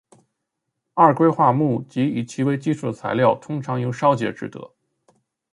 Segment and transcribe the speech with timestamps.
[0.95, 4.73] 二硅化钼及以其为基础的材料通常由烧结制得。